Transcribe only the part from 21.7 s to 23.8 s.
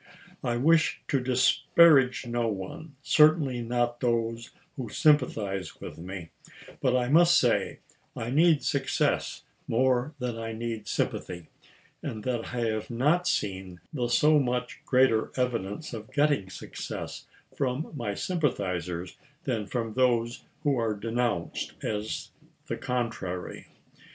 as the contrary.